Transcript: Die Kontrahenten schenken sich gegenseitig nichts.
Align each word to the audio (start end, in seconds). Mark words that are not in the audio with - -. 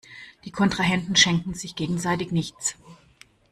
Die 0.45 0.51
Kontrahenten 0.51 1.15
schenken 1.15 1.53
sich 1.53 1.75
gegenseitig 1.75 2.31
nichts. 2.31 2.75